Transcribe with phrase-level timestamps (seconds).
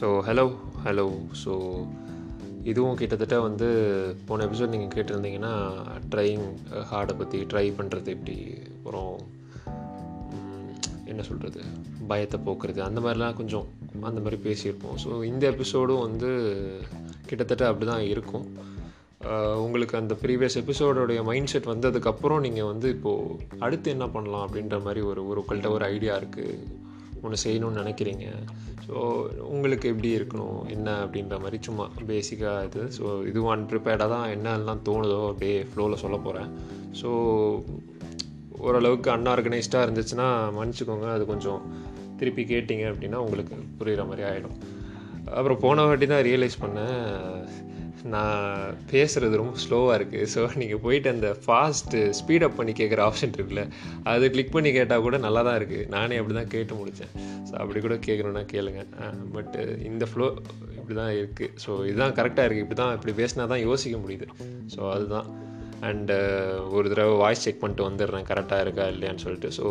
[0.00, 0.44] So hello
[0.84, 1.04] hello
[1.44, 1.52] so
[2.62, 3.66] இதுவும் கிட்டத்தட்ட வந்து
[4.26, 5.52] போன எபிசோட் நீங்கள் கேட்டிருந்தீங்கன்னா
[6.10, 6.44] ட்ரைங்
[6.90, 8.36] ஹார்டை பற்றி ட்ரை பண்ணுறது எப்படி?
[8.76, 9.12] அப்புறம்
[11.04, 11.60] என்ன சொல்கிறது
[12.08, 13.66] பயத்தை போக்குறது அந்த மாதிரிலாம் கொஞ்சம்
[14.00, 14.96] அந்த மாதிரி பேசியிருப்போம்.
[15.04, 16.30] ஸோ இந்த எபிசோடும் வந்து
[17.26, 18.46] கிட்டத்தட்ட அப்படி தான் இருக்கும்
[19.56, 25.00] உங்களுக்கு அந்த ப்ரீவியஸ் எபிசோடோடைய மைண்ட் செட் வந்ததுக்கப்புறம் நீங்கள் வந்து இப்போது அடுத்து என்ன பண்ணலாம் அப்படின்ற மாதிரி
[25.00, 26.88] ஒரு ஒரு உங்கள்கிட்ட ஒரு ஐடியா இருக்குது
[27.24, 28.26] ஒன்று செய்யணும்னு நினைக்கிறீங்க.
[28.86, 28.94] ஸோ
[29.54, 30.58] உங்களுக்கு எப்படி இருக்கணும்?
[30.74, 32.82] என்ன அப்படின்ற மாதிரி சும்மா பேசிக்காக இது.
[32.98, 36.50] ஸோ இதுவும் அன்ப்ரிப்பேர்டாக தான் என்னெல்லாம் தோணுதோ அப்படியே ஃப்ளோவில் சொல்ல போகிறேன்
[37.00, 37.10] ஸோ
[38.66, 40.28] ஓரளவுக்கு அன்ஆர்கனைஸ்டாக இருந்துச்சுன்னா
[40.58, 41.08] மன்னிச்சுக்கோங்க.
[41.16, 41.60] அது கொஞ்சம்
[42.20, 44.58] திருப்பி கேட்டிங்க அப்படின்னா உங்களுக்கு புரிகிற மாதிரி ஆகிடும்
[45.38, 46.98] அப்புறம் போன வாட்டி தான் ரியலைஸ் பண்ணேன்.
[48.14, 53.64] நான் பேசுகிறது ரொம்ப ஸ்லோவாக இருக்குது ஸோ நீங்கள் போயிட்டு அந்த ஃபாஸ்ட்டு ஸ்பீடப் பண்ணி கேட்குற ஆப்ஷன் இருக்குல்ல
[54.12, 57.12] அது கிளிக் பண்ணி கேட்டால் கூட நல்லா தான் இருக்குது நானே அப்படி தான் கேட்டு முடித்தேன்
[57.50, 58.82] ஸோ அப்படி கூட கேட்கணுன்னா கேளுங்க.
[59.34, 60.28] பட்டு இந்த ஃப்ளோ
[60.78, 64.28] இப்படி தான் இருக்குது ஸோ இதுதான் கரெக்டாக இருக்குது இப்படி தான் இப்படி பேசினா தான் யோசிக்க முடியுது.
[64.74, 65.28] ஸோ அதுதான்.
[65.88, 66.16] அண்டு
[66.70, 68.26] ஒரு தடவை வாய்ஸ் செக் பண்ணிட்டு வந்துடுறேன்.
[68.30, 69.50] கரெக்டாக இருக்கா இல்லையான்னு சொல்லிட்டு.
[69.58, 69.66] ஸோ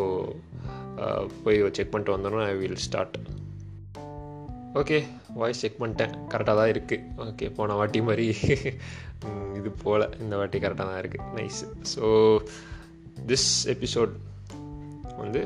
[1.44, 3.18] போய் செக் பண்ணிட்டு வந்தோன்னா I will start
[4.78, 4.98] okay
[5.40, 6.12] voice check பண்ணிட்டேன்.
[6.32, 8.26] கரெக்டாக தான் இருக்குது ஓகே போன வாட்டி மாதிரி.
[9.58, 10.04] இது போல்.
[10.24, 11.60] இந்த வாட்டி கரெக்டாக தான் இருக்குது நைஸ்
[11.94, 12.04] ஸோ
[13.30, 14.12] திஸ் எபிசோட்
[15.22, 15.42] வந்து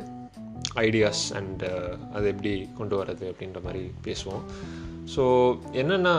[0.87, 4.45] ஐடியாஸ் அண்ட் uh, அது எப்படி கொண்டு வர்றது அப்படின்ற மாதிரி பேசுவோம்.
[5.15, 5.25] ஸோ
[5.81, 6.15] என்னென்னா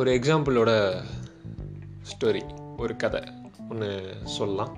[0.00, 0.70] ஒரு எக்ஸாம்பிளோட
[2.12, 2.42] ஸ்டோரி
[2.82, 3.22] ஒரு கதை
[3.70, 3.90] ஒன்று
[4.38, 4.72] சொல்லலாம்.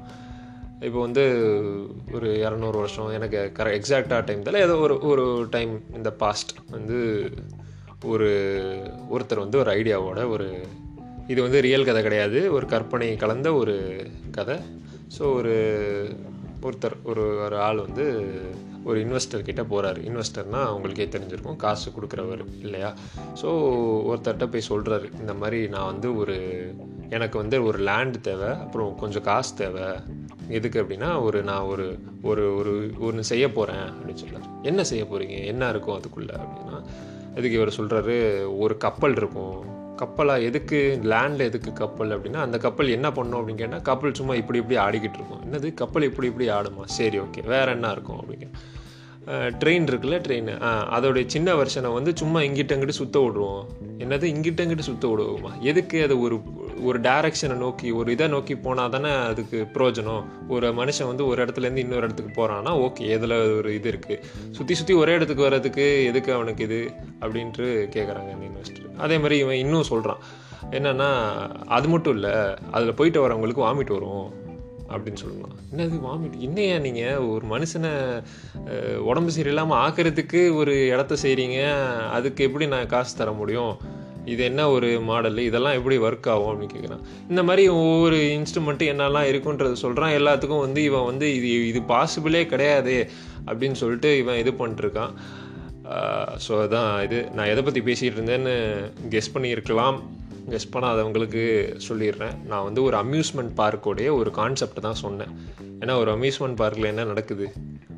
[0.86, 1.25] இப்போ வந்து
[2.12, 6.98] ஒரு இரநூறு வருஷம் எனக்கு கர எக்ஸாக்டாக டைம் தெரியல ஏதோ ஒரு ஒரு டைம் இந்த பாஸ்ட் வந்து
[8.05, 8.28] ஒரு
[9.11, 10.47] ஒருத்தர் வந்து ஒரு ஐடியாவோட ஒரு
[11.27, 12.52] இது வந்து ரியல் கதை கிடையாது.
[12.52, 13.74] ஒரு கற்பனை கலந்த ஒரு
[14.30, 14.56] கதை.
[15.19, 15.55] ஸோ ஒரு
[16.62, 18.05] ஒருத்தர் ஒரு ஒரு ஆள் வந்து
[18.84, 21.56] ஒரு இன்வெஸ்டர் போகிறார் போகிறாரு இன்வெஸ்டர்னால் அவங்களுக்கே தெரிஞ்சிருக்கும்.
[21.56, 22.94] காசு கொடுக்குறவர் இல்லையா?
[23.42, 23.48] ஸோ
[24.11, 26.36] ஒருத்தர்கிட்ட போய் சொல்கிறாரு இந்த மாதிரி நான் வந்து ஒரு
[27.17, 29.86] எனக்கு வந்து ஒரு லேண்ட் தேவை அப்புறம் கொஞ்சம் காசு தேவை.
[30.48, 31.86] எதுக்கு அப்படின்னா ஒரு நான் ஒரு
[32.23, 34.48] ஒரு ஒரு ஒன்று செய்ய போகிறேன் அப்படின்னு சொல்றாரு.
[34.62, 36.78] என்ன செய்ய போகிறீங்க என்ன இருக்கும் அதுக்குள்ளே அப்படின்னா
[37.36, 38.17] அதுக்கு இவர் சொல்கிறாரு
[38.58, 39.58] ஒரு கப்பல் இருக்கும்.
[39.96, 44.58] கப்பலாக எதுக்கு லேண்டில் எதுக்கு கப்பல் அப்படின்னா அந்த கப்பல் என்ன பண்ணும் அப்படின்னு கேட்டால் கப்பல் சும்மா இப்படி
[44.62, 45.42] இப்படி ஆடிக்கிட்டு இருக்கும்.
[45.46, 45.68] என்னது?
[45.80, 46.84] கப்பல் இப்படி இப்படி ஆடுமா?
[46.98, 48.51] சரி ஓகே வேறு என்ன இருக்கும் அப்படின்னு
[49.61, 50.48] ட்ரெயின் இருக்குல்ல ட்ரெயின்
[50.96, 53.67] அதோடைய சின்ன வருஷனை வந்து சும்மா இங்கிட்ட அங்கிட்டு சுத்த விடுவோம்.
[53.98, 54.27] என்னது?
[54.34, 55.52] இங்கிட்ட அங்கிட்டு சுத்த விடுவோமா?
[55.70, 56.36] எதுக்கு அது ஒரு
[56.83, 61.85] ஒரு டைரக்ஷனை நோக்கி ஒரு இதை நோக்கி போனால் தானே அதுக்கு பிரயோஜனம் ஒரு மனுஷன் வந்து ஒரு இடத்துலேருந்து
[61.85, 64.20] இன்னொரு இடத்துக்கு போகிறான்னா ஓகே இதில் ஒரு இது இருக்குது
[64.53, 66.81] சுற்றி சுற்றி ஒரே இடத்துக்கு வர்றதுக்கு எதுக்கு அவனுக்கு இது?
[67.20, 70.23] அப்படின்ட்டு கேட்குறாங்க அந்த இன்வெஸ்டர் அதே மாதிரி இவன் இன்னும் சொல்கிறான்
[70.73, 71.11] என்னன்னா
[71.70, 72.35] அது மட்டும் இல்லை
[72.70, 74.29] அதில் போயிட்டு வரவங்களுக்கு வாமிட் வரும்
[74.91, 77.93] அப்படின்னு சொல்லலாம் என்னது வாமிட் என்னையா நீங்கள் ஒரு மனுஷனை
[79.05, 81.59] உடம்பு சரியில்லாமல் ஆக்கிறதுக்கு ஒரு இடத்த செய்கிறீங்க
[82.11, 83.73] அதுக்கு எப்படி நான் காசு தர முடியும்?
[84.24, 89.28] இது என்ன ஒரு மாடல் இதெல்லாம் எப்படி ஒர்க் ஆகும் அப்படின்னு கேட்குறான் இந்த மாதிரி ஒவ்வொரு இன்ஸ்ட்ருமெண்ட்டு என்னெல்லாம்
[89.33, 93.10] இருக்குன்றது சொல்கிறான் எல்லாத்துக்கும் வந்து இவன் வந்து இது இது பாசிபிளே கிடையாது
[93.46, 95.14] அப்படின்னு சொல்லிட்டு இவன் இது பண்ணிட்டுருக்கான்.
[96.46, 97.28] ஸோ அதான் இது.
[97.36, 98.55] நான் எதை பற்றி பேசிகிட்டு இருந்தேன்னு
[99.10, 99.98] கெஸ் பண்ணியிருக்கலாம்.
[100.50, 101.42] கெஸ் பண்ணாதவங்களுக்கு
[101.89, 102.36] சொல்லிடுறேன்.
[102.46, 105.33] நான் வந்து ஒரு அம்யூஸ்மெண்ட் பார்க்கோடைய ஒரு கான்செப்ட் தான் சொன்னேன்.
[105.80, 107.52] ஏன்னா ஒரு அம்யூஸ்மெண்ட் பார்க்கில் என்ன நடக்குது?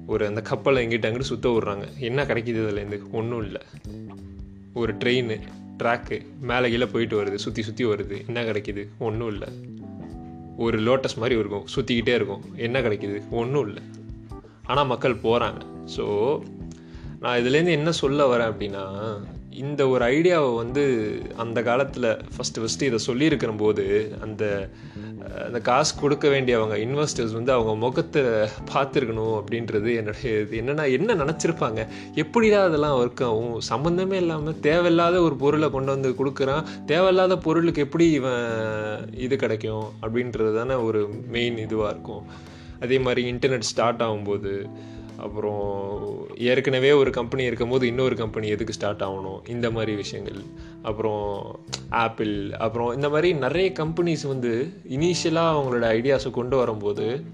[0.06, 1.86] ஒரு அந்த கப்பலை எங்கிட்ட அங்கிட்டு சுத்த விட்றாங்க.
[1.98, 3.62] என்ன கிடைக்கிது அதுலேருந்து ஒன்றும் இல்லை.
[4.74, 5.40] ஒரு ட்ரெயின்
[5.78, 8.26] ட்ராக்கு மேலே கீழே போயிட்டு வருது சுற்றி சுற்றி வருது.
[8.26, 8.88] என்ன கிடைக்கிது?
[8.98, 9.48] ஒன்றும் இல்லை.
[10.56, 11.66] ஒரு லோட்டஸ் மாதிரி இருக்கும்.
[11.76, 12.44] சுற்றிக்கிட்டே இருக்கும்.
[12.56, 13.22] என்ன கிடைக்கிது?
[13.30, 13.82] ஒன்றும் இல்லை.
[14.66, 15.60] ஆனால் மக்கள் போகிறாங்க
[15.96, 16.38] ஸோ
[17.20, 18.82] நான் இதுலேருந்து என்ன சொல்ல வரேன் அப்படின்னா
[19.62, 20.82] இந்த ஒரு ஐடியாவை வந்து
[21.36, 23.84] அந்த காலத்தில் ஃபஸ்ட்டு ஃபஸ்ட்டு இதை சொல்லியிருக்கிற போது
[24.22, 24.70] அந்த
[25.44, 28.22] அந்த காசு கொடுக்க வேண்டியவங்க இன்வெஸ்டர்ஸ் வந்து அவங்க முகத்தை
[28.72, 31.80] பார்த்துருக்கணும் அப்படின்றது என்னுடைய இது என்னென்னா என்ன நினச்சிருப்பாங்க?
[32.14, 33.54] எப்படிடா அதெல்லாம் ஒர்க் ஆகும்?
[33.70, 36.66] சம்மந்தமே இல்லாமல் தேவையில்லாத ஒரு பொருளை கொண்டு வந்து கொடுக்குறான்.
[36.86, 38.44] தேவையில்லாத பொருளுக்கு எப்படி இவன்
[39.26, 39.86] இது கிடைக்கும்?
[40.02, 41.02] அப்படின்றது தானே ஒரு
[41.36, 42.24] மெயின் இதுவாக இருக்கும்.
[42.80, 44.52] அதே மாதிரி இன்டர்நெட் ஸ்டார்ட் ஆகும்போது
[45.16, 49.48] அப்புறம் ஏற்கனவே ஒரு கம்பெனி இருக்கும்போது இன்னொரு கம்பெனி எதுக்கு ஸ்டார்ட் ஆகணும்?
[49.48, 50.42] இந்த மாதிரி விஷயங்கள்.
[50.82, 57.24] அப்புறம் ஆப்பிள் அப்புறம் இந்த மாதிரி நிறைய கம்பெனிஸ் வந்து இனிஷியலாக அவங்களோட ஐடியாஸை கொண்டு வரும்போது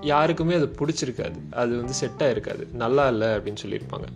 [0.00, 1.36] யாருக்குமே அது பிடிச்சிருக்காது.
[1.50, 2.68] அது வந்து செட்டாக இருக்காது.
[2.72, 4.06] நல்லா இல்லை அப்படின்னு சொல்லியிருப்பாங்க.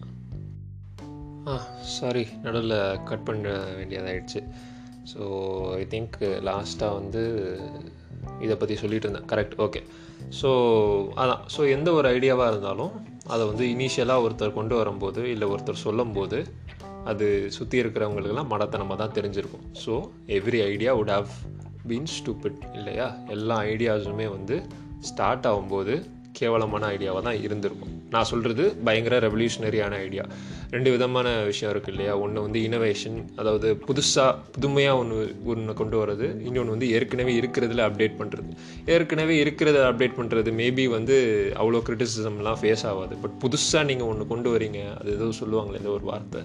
[1.47, 4.49] ஆ சாரி நடுவில் கட் பண்ண வேண்டியதாகிடுச்சு
[5.15, 5.23] ஸோ
[5.73, 7.61] ஐ திங்க் லாஸ்ட்டாக வந்து
[8.41, 9.39] இதை பற்றி சொல்லிட்டு இருந்தேன்.
[9.39, 9.83] கரெக்ட் ஓகே
[10.41, 10.51] ஸோ
[11.23, 11.43] அதான்.
[11.57, 12.93] ஸோ எந்த ஒரு ஐடியாவாக இருந்தாலும்
[13.27, 16.39] அதை வந்து இனிஷியலாக ஒருத்தர் கொண்டு வரும்போது இல்லை ஒருத்தர் சொல்லும்போது
[17.05, 19.65] அது சுற்றி இருக்கிறவங்களுக்கெல்லாம் மடத்தனமாக தான் தெரிஞ்சிருக்கும்.
[19.85, 19.93] So
[20.27, 21.29] every idea would have
[21.89, 23.07] been stupid இல்லையா?
[23.29, 24.63] எல்லா ஐடியாஸுமே வந்து
[25.01, 25.95] ஸ்டார்ட் ஆகும்போது
[26.33, 27.96] கேவலமான ஐடியாவாக தான் இருந்திருக்கும்.
[28.15, 30.25] நான் சொல்கிறது பயங்கர ரெவல்யூஷனரியான ஐடியா
[30.75, 32.13] ரெண்டு விதமான விஷயம் இருக்குது இல்லையா?
[32.25, 35.19] ஒன்று வந்து இனோவேஷன் அதாவது புதுசாக புதுமையாக ஒன்று
[35.53, 36.29] ஒன்று கொண்டு வர்றது.
[36.49, 38.51] இன்னொன்று வந்து ஏற்கனவே இருக்கிறதுல அப்டேட் பண்ணுறது
[38.95, 41.17] ஏற்கனவே இருக்கிறத அப்டேட் பண்ணுறது மேபி வந்து
[41.63, 43.17] அவ்வளோ கிரிட்டிசிசம்லாம் ஃபேஸ் ஆகாது.
[43.25, 46.43] பட் புதுசாக நீங்கள் ஒன்று கொண்டு வரீங்க அது ஏதோ சொல்லுவாங்களே ஏதோ ஒரு வார்த்தை.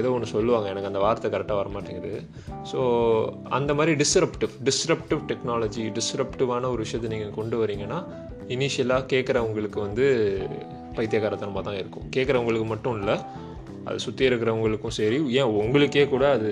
[0.00, 2.20] ஏதோ ஒன்று சொல்லுவாங்க எனக்கு அந்த வார்த்தை கரெக்டாக வர மாட்டேங்குது
[2.72, 2.80] ஸோ
[3.58, 7.98] அந்த மாதிரி டிஸ்ரப்டிவ் டிஸ்ரப்டிவ் டெக்னாலஜி டிஸ்ரப்டிவான ஒரு விஷயத்தை நீங்கள் கொண்டு வரீங்கன்னா
[8.48, 10.04] இனிஷியலாக கேட்குறவங்களுக்கு வந்து
[10.96, 12.04] பைத்தியகாரத்தனமாக தான் இருக்கும்.
[12.16, 13.16] கேட்குறவங்களுக்கு மட்டும் இல்லை
[13.84, 16.50] அது சுற்றி இருக்கிறவங்களுக்கும் சரி ஏன் உங்களுக்கே கூட அது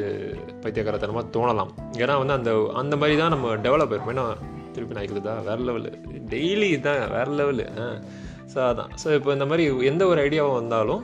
[0.62, 1.72] பைத்தியகாரத்தனமாக தோணலாம்.
[1.98, 4.16] ஏன்னா வந்து அந்த அந்த மாதிரி தான் நம்ம டெவலப் ஆயிருப்போம்.
[4.16, 4.26] ஏன்னா
[4.74, 5.90] திருப்பி நான் தான் வேறு லெவலு
[6.32, 7.66] டெய்லி தான் வேறு லெவலு
[8.54, 8.90] ஸோ அதான்.
[9.04, 11.02] ஸோ இப்போ இந்த மாதிரி எந்த ஒரு ஐடியாவும் வந்தாலும்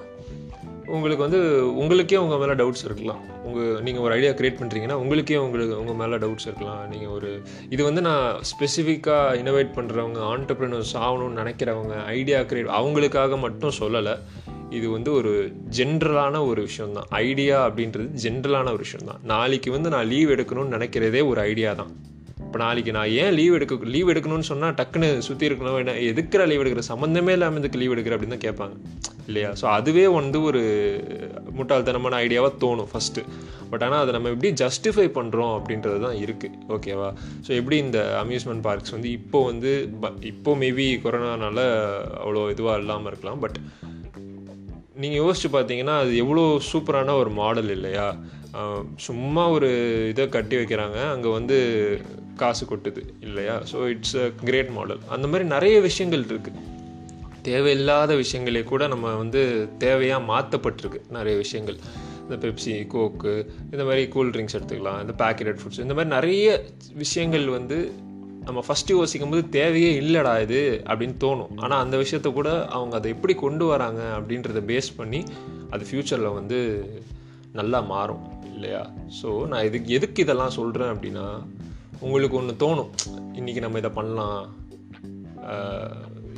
[0.94, 1.40] உங்களுக்கு வந்து
[1.80, 3.20] உங்களுக்கே உங்கள் மேலே டவுட்ஸ் இருக்கலாம்.
[3.46, 6.82] உங்கள் நீங்கள் ஒரு ஐடியா க்ரியேட் பண்ணுறீங்கன்னா உங்களுக்கே உங்களுக்கு உங்கள் மேலே டவுட்ஸ் இருக்கலாம்.
[6.92, 7.30] நீங்கள் ஒரு
[7.74, 14.16] இது வந்து நான் ஸ்பெசிஃபிக்காக இனோவேட் பண்ணுறவங்க ஆண்டர்பிரினர்ஸ் ஆகணும்னு நினைக்கிறவங்க ஐடியா க்ரியேட் அவங்களுக்காக மட்டும் சொல்லலை.
[14.78, 15.32] இது வந்து ஒரு
[15.78, 20.76] ஜென்ரலான ஒரு விஷயம் தான் ஐடியா அப்படின்றது ஜென்ரலான ஒரு விஷயம் தான் நாளைக்கு வந்து நான் லீவ் எடுக்கணும்னு
[20.76, 21.92] நினைக்கிறதே ஒரு ஐடியா தான்.
[22.56, 26.62] இப்போ நாளைக்கு நான் ஏன் லீவ் எடுக்க லீவ் எடுக்கணும்னு சொன்னால் டக்குன்னு சுற்றி இருக்கணும் என்ன எதுக்குற லீவ்
[26.62, 26.82] எடுக்கிற?
[26.88, 28.74] சம்மந்தமே இல்லாமல் இதுக்கு லீவ் எடுக்கிற அப்படின்னு தான் கேட்பாங்க.
[29.28, 29.50] இல்லையா?
[29.60, 30.62] ஸோ அதுவே வந்து ஒரு
[31.58, 33.24] முட்டாள்தனமான ஐடியாவாக தோணும் ஃபஸ்ட்டு
[33.72, 37.10] பட் ஆனால் அதை நம்ம எப்படி ஜஸ்டிஃபை பண்ணுறோம் அப்படின்றது தான் இருக்குது ஓகேவா
[37.48, 39.72] ஸோ எப்படி இந்த அம்யூஸ்மெண்ட் பார்க்ஸ் வந்து இப்போ வந்து
[40.32, 41.58] இப்போ மேபி கொரோனானால
[42.22, 43.42] அவ்வளோ இதுவாக இல்லாமல் இருக்கலாம்.
[43.44, 43.58] பட்
[45.04, 48.08] நீங்கள் யோசிச்சு பார்த்தீங்கன்னா அது எவ்வளோ சூப்பரான ஒரு மாடல் இல்லையா?
[49.06, 49.68] சும்மா ஒரு
[50.12, 50.98] இதை கட்டி வைக்கிறாங்க.
[51.14, 51.56] அங்கே வந்து
[52.40, 53.54] காசு கொட்டுது இல்லையா?
[53.70, 56.62] So it's a great model அந்த மாதிரி நிறைய விஷயங்கள் இருக்குது
[57.48, 59.42] தேவையில்லாத விஷயங்களே கூட நம்ம வந்து
[59.84, 61.78] தேவையாக மாற்றப்பட்டிருக்கு நிறைய விஷயங்கள்.
[62.24, 63.32] இந்த பெப்சி கோக்கு
[63.72, 66.46] இந்த மாதிரி கூல் ட்ரிங்க்ஸ் எடுத்துக்கலாம் இந்த பேக்கெட் ஃபுட்ஸ் இந்த மாதிரி நிறைய
[67.02, 67.78] விஷயங்கள் வந்து
[68.48, 71.52] நம்ம ஃபஸ்ட்டு யோசிக்கும் போது தேவையே இல்லைடா இது அப்படின்னு தோணும்.
[71.62, 75.20] ஆனால் அந்த விஷயத்த கூட அவங்க அதை எப்படி கொண்டு வராங்க அப்படின்றத பேஸ் பண்ணி
[75.74, 76.58] அது ஃப்யூச்சரில் வந்து
[77.60, 78.22] நல்லா மாறும்
[78.52, 78.82] இல்லையா?
[79.18, 81.26] ஸோ நான் இதுக்கு எதுக்கு இதெல்லாம் சொல்கிறேன் அப்படின்னா
[82.04, 82.90] உங்களுக்கு ஒன்று தோணும்.
[83.38, 84.40] இன்றைக்கி நம்ம இதை பண்ணலாம்.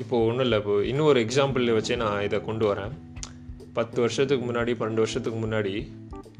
[0.02, 0.58] இப்போது ஒன்றும் இல்லை.
[0.62, 2.92] இப்போ இன்னொரு எக்ஸாம்பிள் வச்சே நான் இதை கொண்டு வரேன்.
[3.78, 5.74] பத்து வருஷத்துக்கு முன்னாடி பன்னெண்டு வருஷத்துக்கு முன்னாடி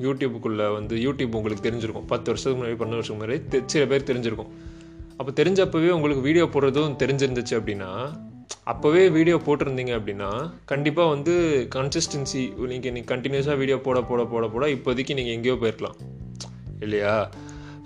[0.06, 2.08] யூடியூபுக்குள்ளே வந்து யூடியூப் உங்களுக்கு தெரிஞ்சிருக்கும்.
[2.12, 4.50] பத்து வருஷத்துக்கு முன்னாடி பன்னெண்டு வருஷத்துக்கு முன்னாடி சில பேர் தெரிஞ்சிருக்கும்.
[5.20, 7.90] அப்போ தெரிஞ்சப்பவே உங்களுக்கு வீடியோ போடுறதும் தெரிஞ்சிருந்துச்சு அப்படின்னா
[8.70, 10.30] அப்போவே வீடியோ போட்டிருந்தீங்க அப்படின்னா
[10.64, 11.34] கண்டிப்பாக வந்து
[11.74, 12.42] கன்சிஸ்டன்சி
[12.72, 15.98] நீங்கள் நீங்கள் கண்டினியூஸாக வீடியோ போட போட போட போட இப்போதைக்கு நீங்கள் எங்கேயோ போயிருக்கலாம்.
[16.80, 17.30] இல்லையா?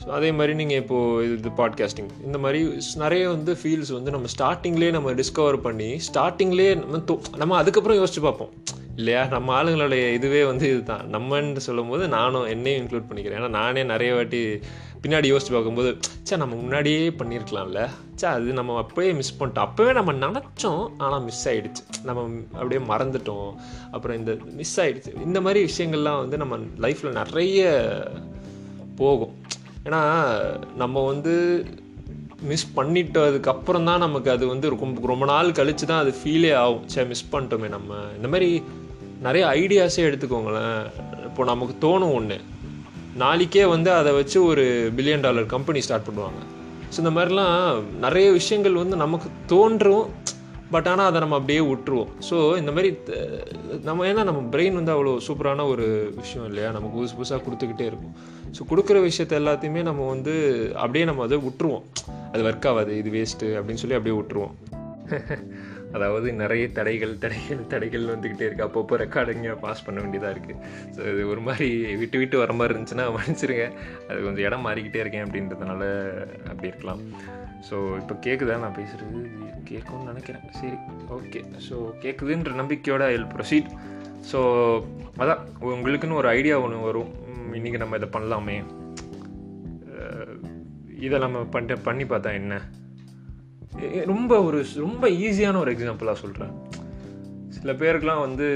[0.02, 2.60] ஸோ அதே மாதிரி நீங்கள் இப்போது இது பாட்காஸ்டிங் இந்த மாதிரி
[2.94, 8.52] நிறைய வந்து ஃபீல்ஸ் வந்து நம்ம ஸ்டார்டிங்லேயே நம்ம டிஸ்கவர் பண்ணி ஸ்டார்டிங்லேயே நம்ம நம்ம அதுக்கப்புறம் யோசிச்சு பார்ப்போம்.
[8.96, 9.20] இல்லையா?
[9.24, 11.04] நம்ம ஆளுங்களுடைய இதுவே வந்து இதுதான்.
[11.12, 13.38] நம்மன்னு சொல்லும் போது நானும் என்னையும் இன்க்ளூட் பண்ணிக்கிறேன்.
[13.40, 14.40] ஏன்னா நானே நிறைய வாட்டி
[15.04, 15.90] பின்னாடி யோசிச்சு பார்க்கும்போது
[16.28, 17.80] சே நம்ம முன்னாடியே பண்ணியிருக்கலாம்ல
[18.20, 19.66] சே அது நம்ம அப்போயே மிஸ் பண்ணிட்டோம்.
[19.68, 22.26] அப்போவே நம்ம நினச்சோம் ஆனால் மிஸ் ஆகிடுச்சு நம்ம
[22.58, 23.48] அப்படியே மறந்துட்டோம்.
[23.94, 27.62] அப்புறம் இந்த மிஸ் ஆகிடுச்சு இந்த மாதிரி விஷயங்கள்லாம் வந்து நம்ம லைஃப்பில் நிறைய
[29.00, 29.34] போகும்.
[29.86, 30.02] ஏன்னா
[30.82, 31.34] நம்ம வந்து
[32.50, 36.86] மிஸ் பண்ணிட்டதுக்கப்புறம் தான் நமக்கு அது வந்து ரொம்ப ரொம்ப நாள் கழித்து தான் அது ஃபீலே ஆகும்.
[36.94, 38.00] சே மிஸ் பண்ணிட்டோமே நம்ம.
[38.16, 38.50] இந்த மாதிரி
[39.26, 40.80] நிறைய ஐடியாஸே எடுத்துக்கோங்களேன்.
[41.28, 42.38] இப்போ நமக்கு தோணும் ஒன்று
[43.16, 46.40] நாளைக்கே வந்து அதை வச்சு ஒரு பில்லியன் டாலர் கம்பெனி ஸ்டார்ட் பண்ணுவாங்க.
[46.90, 50.08] ஸோ இந்த மாதிரிலாம் நிறைய விஷயங்கள் வந்து நமக்கு தோன்றும்.
[50.70, 52.08] பட் ஆனால் அதை நம்ம அப்படியே விட்டுருவோம்.
[52.30, 52.98] ஸோ இந்த மாதிரி
[53.82, 56.70] நம்ம ஏன்னா நம்ம பிரெயின் வந்து அவ்வளோ சூப்பரான ஒரு விஷயம் இல்லையா?
[56.70, 58.14] நமக்கு புதுசு புதுசாக கொடுத்துக்கிட்டே இருக்கும்.
[58.58, 60.34] ஸோ கொடுக்குற விஷயத்த எல்லாத்தையுமே நம்ம வந்து
[60.74, 61.84] அப்படியே நம்ம அதை விட்டுருவோம்.
[62.32, 64.54] அது ஒர்க் ஆகாது இது வேஸ்ட்டு அப்படின்னு சொல்லி அப்படியே விட்டுருவோம்.
[65.96, 70.58] அதாவது நிறைய தடைகள் தடைகள் தடைகள் வந்துக்கிட்டே இருக்குது அப்பப்போ ரெக்கார்டிங்க பாஸ் பண்ண வேண்டியதாக இருக்குது
[70.96, 71.68] ஸோ இது ஒரு மாதிரி
[72.02, 73.66] விட்டு விட்டு வர மாதிரி இருந்துச்சுன்னா மன்னிச்சிருங்க.
[74.08, 75.82] அது கொஞ்சம் இடம் மாறிக்கிட்டே இருக்கேன் அப்படின்றதுனால
[76.50, 77.02] அப்படி இருக்கலாம்.
[77.68, 79.22] ஸோ இப்போ கேட்குதா நான் பேசுகிறது
[79.70, 80.46] கேட்கும்னு நினைக்கிறேன்.
[80.60, 80.78] சரி
[81.18, 83.70] ஓகே ஸோ கேட்குதுன்ற நம்பிக்கையோட ஐ ப்ரொசீட்
[84.30, 84.40] ஸோ
[85.22, 85.42] அதான்
[85.74, 87.10] உங்களுக்குன்னு ஒரு ஐடியா ஒன்று வரும்.
[87.58, 88.56] இன்றைக்கி நம்ம இதை பண்ணலாமே.
[91.06, 92.54] இதை நம்ம பண்ணிட்டு பண்ணி பார்த்தா என்ன?
[94.06, 96.52] ரொம்ப ஒரு ரொம்ப ஈஸியான ஒரு எக்ஸாம்பிளாக சொல்கிறேன்
[97.48, 98.48] சில பேருக்கெலாம் வந்து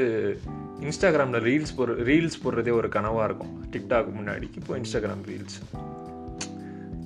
[0.80, 3.64] இன்ஸ்டாகிராமில் ரீல்ஸ் போடுற ரீல்ஸ் போடுறதே ஒரு கனவாக இருக்கும்.
[3.70, 5.58] டிக்டாக் முன்னாடி இப்போ இன்ஸ்டாகிராம் ரீல்ஸ்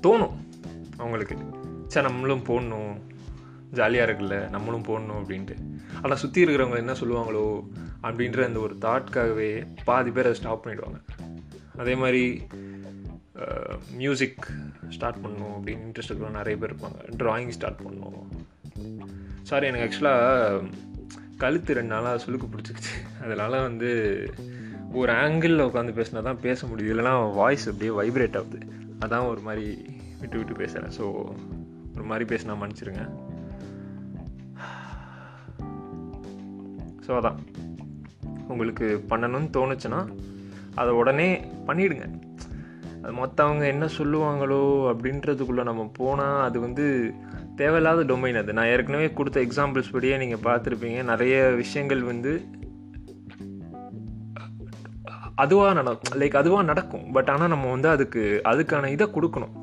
[0.07, 0.35] தோணும்
[0.97, 1.37] அவங்களுக்கு.
[1.87, 2.93] சே நம்மளும் போடணும்.
[3.71, 5.57] ஜாலியாக இருக்குல்ல நம்மளும் போடணும் அப்படின்ட்டு.
[6.03, 7.63] ஆனால் சுற்றி இருக்கிறவங்க என்ன சொல்லுவாங்களோ
[8.03, 11.01] அப்படின்ற அந்த ஒரு தாட்காகவே பாதி பேர் அதை ஸ்டாப் பண்ணிவிடுவாங்க
[11.77, 12.43] அதே மாதிரி
[13.95, 14.47] மியூசிக்
[14.89, 17.01] ஸ்டார்ட் பண்ணணும் அப்படின்னு இன்ட்ரெஸ்ட் இருக்கிற நிறைய பேர் இருப்பாங்க.
[17.17, 18.29] ட்ராயிங் ஸ்டார்ட் பண்ணணும்
[19.43, 20.71] சாரி எனக்கு ஆக்சுவலாக
[21.37, 23.91] கழுத்து ரெண்டு நாளாக சுழுக்கு பிடிச்சிக்கிச்சு அதனால் வந்து
[24.93, 28.59] ஒரு ஆங்கிளில் உட்காந்து பேசினா தான் பேச முடியுது இல்லைனா வாய்ஸ் அப்படியே வைப்ரேட் ஆகுது.
[29.01, 29.85] அதான் ஒரு மாதிரி
[30.21, 31.05] விட்டு விட்டு பேசுகிறேன் ஸோ
[31.95, 33.05] ஒரு மாதிரி பேசினா மன்னிச்சிருங்க.
[37.07, 37.39] ஸோ அதான்.
[38.49, 40.01] உங்களுக்கு பண்ணணும்னு தோணுச்சுன்னா
[40.75, 42.20] அதை உடனே பண்ணிவிடுங்க
[43.03, 47.13] அது மற்றவங்க என்ன சொல்லுவாங்களோ அப்படின்றதுக்குள்ளே நம்ம போனால் அது வந்து
[47.57, 48.53] தேவையில்லாத டொமைன் அது.
[48.53, 51.03] நான் ஏற்கனவே கொடுத்த எக்ஸாம்பிள்ஸ் படியே நீங்கள் பார்த்துருப்பீங்க.
[51.03, 52.33] நிறைய விஷயங்கள் வந்து
[55.35, 56.21] அதுவாக நடக்கும்.
[56.21, 57.13] லைக் அதுவாக நடக்கும்.
[57.13, 59.55] பட் ஆனால் நம்ம வந்து அதுக்கு அதுக்கான இதை கொடுக்கணும்.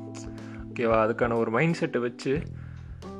[0.68, 2.42] ஓகேவா அதுக்கான ஒரு மைண்ட் செட்டை வச்சு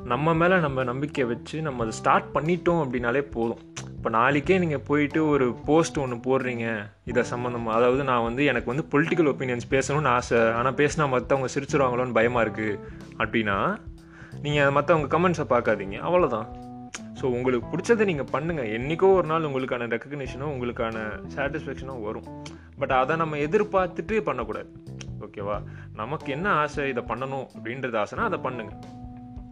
[0.04, 3.62] நம்ம மேலே நம்ம நம்பிக்கை வச்சு நம்ம அதை ஸ்டார்ட் பண்ணிட்டோம் அப்படின்னாலே போதும்.
[3.99, 6.67] இப்போ நாளைக்கே நீங்கள் போயிட்டு ஒரு போஸ்ட் ஒன்று போடுறீங்க
[7.11, 10.40] இதை சம்மந்தமாக அதாவது நான் வந்து எனக்கு வந்து பொலிட்டிக்கல் ஒப்பீனியன்ஸ் பேசணும்னு ஆசை.
[10.59, 12.76] ஆனால் பேசினா மற்றவங்க சிரிச்சிருவாங்களோன்னு பயமாக இருக்குது
[13.23, 13.57] அப்படின்னா
[14.45, 15.99] நீங்கள் அதை மற்றவங்க கமெண்ட்ஸை பார்க்காதீங்க.
[16.09, 16.47] அவ்வளோதான்
[17.21, 20.97] ஸோ உங்களுக்கு பிடிச்சதை நீங்கள் பண்ணுங்கள் என்றைக்கோ ஒரு நாள் உங்களுக்கான ரெக்கக்னிஷனோ உங்களுக்கான
[21.35, 22.28] சாட்டிஸ்ஃபேக்ஷனோ வரும்.
[22.81, 24.71] பட் அதை நம்ம எதிர்பார்த்துட்டு பண்ணக்கூடாது.
[25.26, 25.57] ஓகேவா?
[26.02, 26.88] நமக்கு என்ன ஆசை?
[26.95, 28.81] இதை பண்ணணும் அப்படின்றது ஆசைனா அதை பண்ணுங்கள்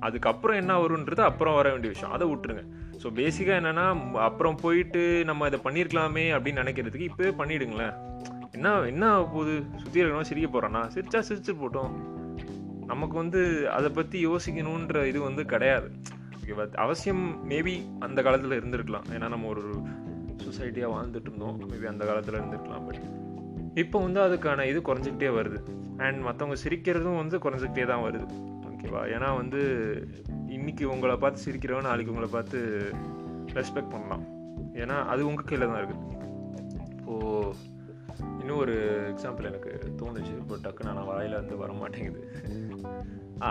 [0.07, 2.15] அதுக்கப்புறம் என்ன வரும்ன்றது அப்புறம் வர வேண்டிய விஷயம்.
[2.17, 2.65] அதை விட்டுருங்க.
[3.03, 3.87] ஸோ பேசிக்காக என்னென்னா
[4.29, 7.95] அப்புறம் போயிட்டு நம்ம இதை பண்ணியிருக்கலாமே அப்படின்னு நினைக்கிறதுக்கு இப்போவே பண்ணிவிடுங்களேன்
[8.57, 9.55] என்ன என்ன போகுது?
[9.81, 11.93] சுற்றி இருக்கணும் சிரிக்க போகிறோன்னா சிரிச்சா சிரிச்சு போட்டோம்.
[12.93, 13.41] நமக்கு வந்து
[13.77, 15.89] அதை பற்றி யோசிக்கணுன்ற இது வந்து கிடையாது.
[16.37, 17.75] ஓகேவா அவசியம் மேபி
[18.07, 19.07] அந்த காலத்தில் இருந்திருக்கலாம்.
[19.15, 19.65] ஏன்னா நம்ம ஒரு
[20.47, 21.57] சொசைட்டியாக வாழ்ந்துட்டு இருந்தோம்.
[21.73, 23.03] மேபி அந்த காலத்தில் இருந்திருக்கலாம் பட்
[23.83, 25.59] இப்போ வந்து அதுக்கான இது குறைஞ்சிக்கிட்டே வருது.
[26.05, 28.27] அண்ட் மற்றவங்க சிரிக்கிறதும் வந்து குறைஞ்சிக்கிட்டே தான் வருது.
[28.77, 29.03] ஓகேவா?
[29.17, 29.61] ஏன்னா வந்து
[30.49, 32.59] இன்னைக்கு உங்களை பார்த்து சிரிக்கிறவன் நாளைக்கு உங்களை பார்த்து
[33.53, 34.25] ரெஸ்பெக்ட் பண்ணலாம்.
[34.83, 36.05] ஏன்னா அது உங்கள் கையில் தான் இருக்குது
[36.99, 37.55] இப்போது
[38.41, 38.75] இன்னும் ஒரு
[39.13, 40.33] எக்ஸாம்பிள் எனக்கு தோணுச்சு.
[40.43, 42.23] இப்போ டக்குன்னு நான் வாயில் வந்து வர மாட்டேங்குது.
[43.43, 43.49] ஆ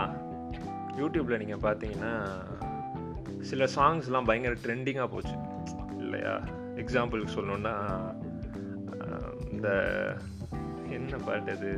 [1.00, 2.12] யூடியூப்பில் நீங்கள் பார்த்தீங்கன்னா
[3.40, 5.34] சில சாங்ஸ்லாம் பயங்கர ட்ரெண்டிங்காக போச்சு.
[5.98, 6.34] இல்லையா?
[6.82, 7.74] எக்ஸாம்பிளுக்கு சொல்லணுன்னா
[9.52, 9.68] இந்த
[10.88, 11.70] என்ன பாட்டு அது?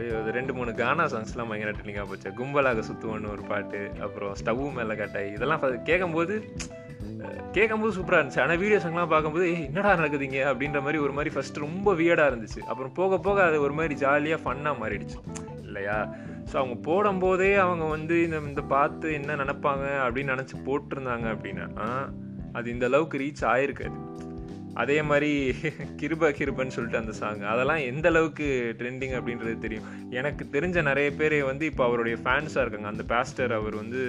[0.00, 2.28] ஐயோ இது ரெண்டு மூணு கானா சாங்ஸ்லாம் பயங்கர ட்ரெண்டிங்காக போச்சு.
[2.40, 6.36] கும்பலாக சுற்றுவோன்னு ஒரு பாட்டு அப்புறம் ஸ்டவ் மேலே கட்டாய் இதெல்லாம் கேட்கும்போது
[7.56, 8.42] கேட்கும்போது சூப்பராக இருந்துச்சு.
[8.42, 10.38] ஆனால் வீடியோ சாங்லாம் பார்க்கும்போது என்னடா நடக்குதுங்க?
[10.50, 12.60] அப்படின்ற மாதிரி ஒரு மாதிரி ஃபஸ்ட்டு ரொம்ப வியர்டாக இருந்துச்சு.
[12.70, 15.18] அப்புறம் போக போக அது ஒரு மாதிரி ஜாலியாக ஃபன்னாக மாறிடுச்சு.
[15.66, 15.98] இல்லையா?
[16.50, 21.66] ஸோ அவங்க போடும்போதே அவங்க வந்து இந்த இந்த பார்த்து என்ன நினப்பாங்க அப்படின்னு நினச்சி போட்டிருந்தாங்க அப்படின்னா
[22.58, 23.98] அது இந்த அளவுக்கு ரீச் ஆயிருக்காது
[24.82, 25.30] அதே மாதிரி
[26.00, 28.46] கிருப கிருபன்னு சொல்லிட்டு அந்த சாங் அதெல்லாம் எந்த அளவுக்கு
[28.80, 29.86] ட்ரெண்டிங் அப்படின்றது தெரியும்.
[30.20, 32.90] எனக்கு தெரிஞ்ச நிறைய பேர் வந்து இப்போ அவருடைய ஃபேன்ஸாக இருக்காங்க.
[32.94, 34.02] அந்த பேஸ்டர் அவர் வந்து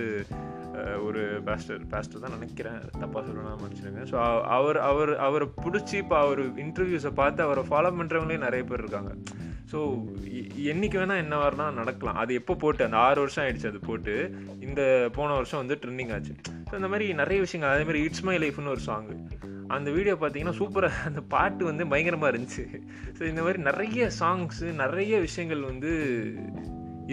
[1.06, 2.80] ஒரு பேஸ்டர் பேஸ்டர் தான் நினைக்கிறேன்.
[3.02, 4.18] தப்பாக சொல்லலாம் மனுஷனுங்க ஸோ
[4.58, 9.12] அவர் அவர் அவரை பிடிச்சி இப்போ அவர் இன்டர்வியூஸை பார்த்து அவரை ஃபாலோ பண்ணுறவங்களே நிறைய பேர் இருக்காங்க.
[9.72, 9.80] ஸோ
[10.72, 12.18] என்னைக்கு வேணால் என்ன வரனா நடக்கலாம்.
[12.22, 14.16] அது எப்போ போட்டு அந்த ஆறு வருஷம் ஆயிடுச்சு அது போட்டு
[14.68, 14.82] இந்த
[15.18, 16.34] போன வருஷம் வந்து ட்ரெண்டிங் ஆச்சு.
[16.70, 17.74] ஸோ அந்த மாதிரி நிறைய விஷயங்கள்.
[17.76, 19.16] அதே மாதிரி இட்ஸ் மை லைஃப்னு ஒரு சாங்கு
[19.76, 22.64] அந்த வீடியோ பார்த்தீங்கன்னா சூப்பராக அந்த பாட்டு வந்து பயங்கரமாக இருந்துச்சு.
[23.18, 25.92] ஸோ இந்த மாதிரி நிறைய சாங்ஸு நிறைய விஷயங்கள் வந்து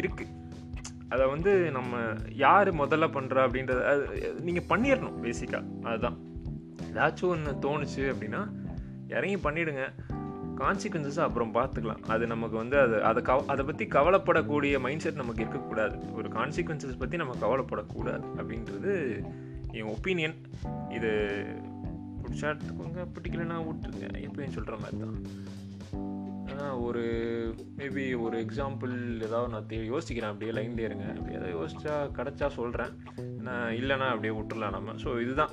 [0.01, 0.35] இருக்குது
[1.15, 2.01] அதை வந்து நம்ம
[2.45, 4.05] யார் முதல்ல பண்ணுறா அப்படின்றத அது
[4.49, 6.19] நீங்கள் பண்ணிடணும் பேசிக்காக அதுதான்.
[6.91, 8.43] ஏதாச்சும் ஒன்று தோணுச்சு அப்படின்னா
[9.17, 9.85] இறங்கி பண்ணிவிடுங்க
[10.61, 15.43] கான்சிக்வன்சஸ் அப்புறம் பார்த்துக்கலாம் அது நமக்கு வந்து அது அதை கவ அதை பற்றி கவலைப்படக்கூடிய மைண்ட் செட் நமக்கு
[15.45, 15.97] இருக்கக்கூடாது.
[16.19, 18.93] ஒரு கான்சிக்வன்சஸ் பற்றி நம்ம கவலைப்படக்கூடாது அப்படின்றது
[19.79, 20.37] என் ஒப்பீனியன்
[20.97, 21.13] இது
[22.29, 24.09] பிடிச்சா எடுத்துக்கோங்க பிடிக்கலன்னா விட்டுருங்க.
[24.27, 25.21] எப்பயும் சொல்கிற மாதிரி தான்.
[26.87, 27.03] ஒரு
[27.79, 28.95] மேபி ஒரு எக்ஸாம்பிள்
[29.27, 30.31] ஏதாவது நான் தே யோசிக்கிறேன்.
[30.33, 31.07] அப்படியே லைன்லேயே இருங்க.
[31.17, 32.93] அப்படி ஏதாவது யோசிச்சா கிடச்சா சொல்கிறேன்
[33.47, 34.95] நான் இல்லைனா அப்படியே விட்டுறலாம் நம்ம.
[35.05, 35.53] ஸோ இதுதான்.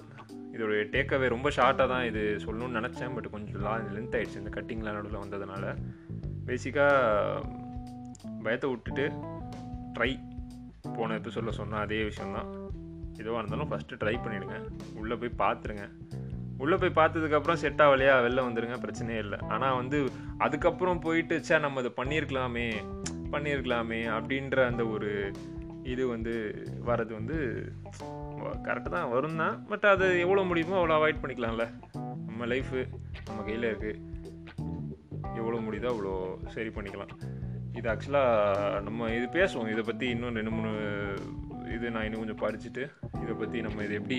[0.56, 3.14] இதோடைய டேக்அவே ரொம்ப ஷார்ட்டாக தான் இது சொல்லணும்னு நினச்சேன்.
[3.16, 5.74] பட் கொஞ்சம் லா லென்த் ஆகிடுச்சு இந்த கட்டிங்லாம் நடுவில் வந்ததுனால.
[6.50, 7.42] பேசிக்காக
[8.46, 9.06] பயத்தை விட்டுட்டு
[9.98, 10.12] ட்ரை
[10.98, 12.50] போன எபிசோடில் சொன்ன அதே விஷயந்தான்
[13.22, 14.58] எதுவாக இருந்தாலும் ஃபஸ்ட்டு ட்ரை பண்ணிவிடுங்க
[15.02, 15.86] உள்ளே போய் பார்த்துருங்க.
[16.64, 18.14] உள்ளே போய் பார்த்ததுக்கப்புறம் செட் ஆகலையா?
[18.26, 19.38] வெளில வந்துடுங்க பிரச்சனையே இல்லை.
[19.56, 19.98] ஆனால் வந்து
[20.46, 22.68] அதுக்கப்புறம் போயிட்டு சே நம்ம அதை பண்ணியிருக்கலாமே
[23.34, 25.12] பண்ணியிருக்கலாமே அப்படின்ற அந்த ஒரு
[25.94, 26.34] இது வந்து
[26.90, 27.38] வர்றது வந்து
[28.68, 29.10] கரெக்டு தான்.
[29.14, 31.66] வரும் தான் பட் அது எவ்வளோ முடியுமோ அவ்வளோ அவாய்ட் பண்ணிக்கலாம்ல.
[32.28, 32.80] நம்ம லைஃபு
[33.28, 34.02] நம்ம கையில் இருக்குது
[35.40, 36.14] எவ்வளோ முடியுதோ அவ்வளோ
[36.56, 37.14] சரி பண்ணிக்கலாம்.
[37.80, 39.70] இது ஆக்சுவலாக நம்ம இது பேசுவோம்.
[39.74, 40.72] இதை பற்றி இன்னும் ரெண்டு மூணு
[41.76, 42.84] இது நான் இன்னும் கொஞ்சம் படிச்சுட்டு
[43.24, 44.18] இதை பற்றி நம்ம இது எப்படி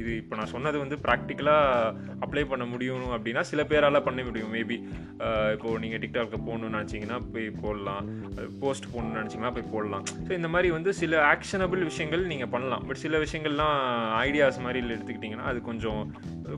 [0.00, 1.92] இது இப்போ நான் சொன்னது வந்து ப்ராக்டிக்கலாக
[2.24, 4.52] அப்ளை பண்ண முடியும் அப்படின்னா சில பேரால் பண்ண முடியும்.
[4.56, 4.76] மேபி
[5.54, 8.06] இப்போது நீங்கள் டிக்டாக்கு போகணுன்னு நினச்சிங்கன்னா போய் போடலாம்.
[8.62, 10.06] போஸ்ட் போகணுன்னு நினச்சிங்கன்னா போய் போடலாம்.
[10.28, 12.84] ஸோ இந்த மாதிரி வந்து சில ஆக்ஷனபிள் விஷயங்கள் நீங்கள் பண்ணலாம்.
[12.88, 13.76] பட் சில விஷயங்கள்லாம்
[14.26, 16.02] ஐடியாஸ் மாதிரி எடுத்துக்கிட்டிங்கன்னா அது கொஞ்சம்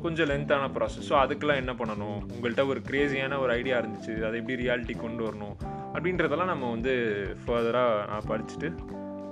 [0.05, 2.19] கொஞ்சம் லென்த்தான ப்ராசஸ் ஸோ அதுக்கெல்லாம் என்ன பண்ணணும்?
[2.35, 4.15] உங்கள்கிட்ட ஒரு க்ரேஸியான ஒரு ஐடியா இருந்துச்சு.
[4.29, 5.57] அதை எப்படி ரியாலிட்டி கொண்டு வரணும்?
[5.97, 6.93] அப்படின்றதெல்லாம் நம்ம வந்து
[7.45, 8.69] ஃபர்தராக நான் படிச்சுட்டு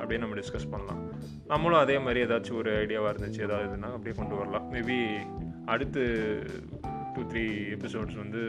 [0.07, 1.01] அப்படியே நம்ம டிஸ்கஸ் பண்ணலாம்.
[1.53, 4.67] நம்மளும் அதே மாதிரி ஏதாச்சும் ஒரு ஐடியாவாக இருந்துச்சு ஏதாவது இதுனா அப்படியே கொண்டு வரலாம்.
[4.75, 4.99] மேபி
[5.73, 6.03] அடுத்து
[7.15, 7.43] டூ த்ரீ
[7.77, 8.43] எபிசோட்ஸ் வந்து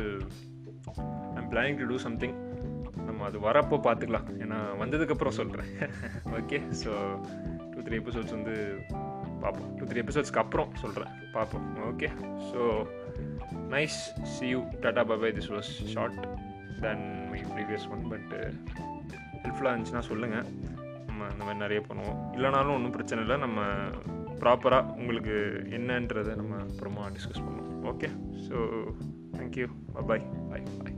[1.39, 2.35] I'm planning to do something
[3.07, 4.27] நம்ம அது வரப்போ பார்த்துக்கலாம்.
[4.43, 5.69] ஏன்னா வந்ததுக்கப்புறம் சொல்கிறேன்
[6.39, 6.91] okay so
[7.73, 8.55] two three episodes வந்து
[9.43, 9.71] பார்ப்போம்.
[9.79, 11.67] டூ த்ரீ எபிசோட்ஸ்க்கு அப்புறம் சொல்கிறேன் பார்ப்போம்.
[11.91, 12.09] Okay
[12.49, 12.61] so
[13.75, 13.99] nice
[14.35, 16.21] see you tata bye bye this was short
[16.85, 18.33] than my previous one but
[19.43, 20.47] ஹெல்ப்ஃபுல்லாக இருந்துச்சுன்னா சொல்லுங்கள்
[21.17, 22.19] நம்ம இந்த மாதிரி நிறைய பண்ணுவோம்.
[22.35, 23.37] இல்லைனாலும் ஒன்றும் பிரச்சனை இல்லை.
[23.37, 23.61] நம்ம
[24.41, 25.37] ப்ராப்பராக உங்களுக்கு
[25.69, 27.73] என்னன்றதை நம்ம அப்புறமா டிஸ்கஸ் பண்ணுவோம்.
[27.93, 28.09] Okay
[28.47, 28.57] so
[29.37, 30.96] thank you bye bye bye